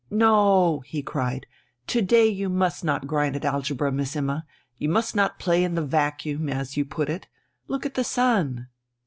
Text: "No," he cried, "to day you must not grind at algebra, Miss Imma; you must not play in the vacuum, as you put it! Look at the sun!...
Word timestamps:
"No," 0.09 0.79
he 0.79 1.03
cried, 1.03 1.45
"to 1.85 2.01
day 2.01 2.25
you 2.25 2.49
must 2.49 2.83
not 2.83 3.05
grind 3.05 3.35
at 3.35 3.45
algebra, 3.45 3.91
Miss 3.91 4.15
Imma; 4.15 4.47
you 4.79 4.89
must 4.89 5.15
not 5.15 5.37
play 5.37 5.63
in 5.63 5.75
the 5.75 5.85
vacuum, 5.85 6.49
as 6.49 6.75
you 6.75 6.83
put 6.85 7.07
it! 7.07 7.27
Look 7.67 7.85
at 7.85 7.93
the 7.93 8.03
sun!... 8.03 8.67